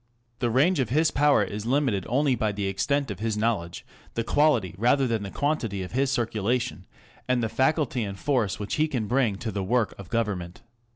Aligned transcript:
The 0.39 0.49
range 0.49 0.79
of 0.79 0.89
his 0.89 1.11
power 1.11 1.43
is 1.43 1.67
limited 1.67 2.07
only 2.09 2.33
by 2.33 2.53
the 2.53 2.65
extent 2.65 3.11
of 3.11 3.19
his 3.19 3.37
knowledge, 3.37 3.85
the 4.15 4.23
quality 4.23 4.73
rather 4.79 5.05
than 5.05 5.21
the 5.21 5.29
quantity 5.29 5.83
of 5.83 5.91
his 5.91 6.09
circulation, 6.11 6.87
and 7.27 7.43
the 7.43 7.49
faculty 7.49 8.03
and 8.03 8.17
force 8.17 8.57
which 8.57 8.73
he 8.81 8.87
can 8.87 9.05
bring 9.05 9.35
to 9.35 9.51
the 9.51 9.63
work 9.63 9.93
of 9.99 10.09
government. 10.09 10.63